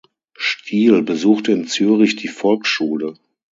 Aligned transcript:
Stihl 0.33 1.03
besuchte 1.03 1.51
in 1.51 1.67
Zürich 1.67 2.15
die 2.15 2.27
Volksschule. 2.27 3.13